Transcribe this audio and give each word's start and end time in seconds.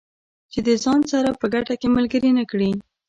چې 0.51 0.59
د 0.67 0.69
ځان 0.83 1.01
سره 1.11 1.29
په 1.39 1.45
ګټه 1.53 1.73
کې 1.79 1.87
ملګري 1.95 2.31
نه 2.39 2.43
کړي. 2.51 2.71